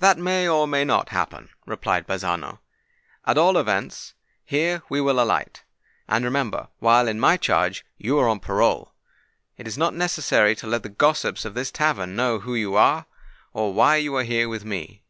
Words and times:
"That 0.00 0.18
may, 0.18 0.46
or 0.46 0.68
may 0.68 0.84
not 0.84 1.08
happen," 1.08 1.48
replied 1.64 2.06
Bazzano. 2.06 2.58
"At 3.24 3.38
all 3.38 3.56
events, 3.56 4.12
here 4.44 4.82
we 4.90 5.00
will 5.00 5.18
alight: 5.18 5.64
and, 6.06 6.22
remember, 6.22 6.68
while 6.80 7.08
in 7.08 7.18
my 7.18 7.38
charge, 7.38 7.82
you 7.96 8.18
are 8.18 8.28
on 8.28 8.36
your 8.36 8.40
parole. 8.44 8.92
It 9.56 9.66
is 9.66 9.78
not 9.78 9.94
necessary 9.94 10.54
to 10.56 10.66
let 10.66 10.82
the 10.82 10.90
gossips 10.90 11.46
of 11.46 11.54
this 11.54 11.70
tavern 11.70 12.14
know 12.14 12.40
who 12.40 12.54
you 12.54 12.74
are, 12.74 13.06
or 13.54 13.72
why 13.72 13.96
you 13.96 14.14
are 14.16 14.22
here 14.22 14.50
with 14.50 14.66
me." 14.66 15.02